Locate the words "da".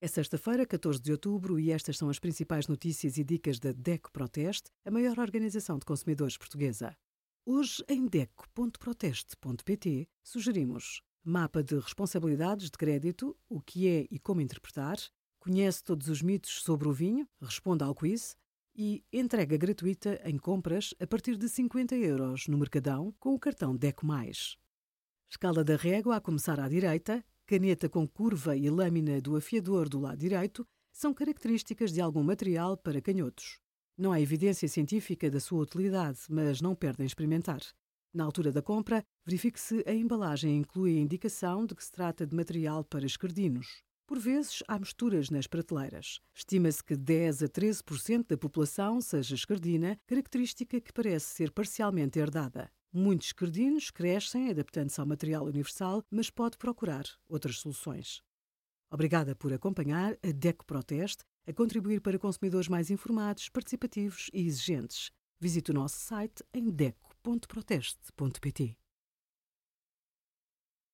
3.58-3.72, 25.64-25.74, 35.30-35.40, 38.52-38.60, 48.26-48.36